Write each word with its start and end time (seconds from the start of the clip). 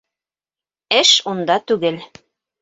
Эш 1.01 1.11
унда 1.33 1.59
түгел. 1.73 2.01